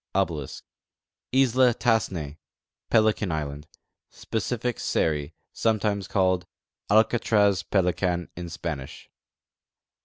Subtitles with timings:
[0.15, 0.19] t
[1.31, 2.37] Isla Tas5s'ne
[2.89, 3.67] (Pelican island):
[4.09, 6.47] Specific Seri (sometimes called
[6.89, 9.11] Alcatraz— Pelican in Spanish).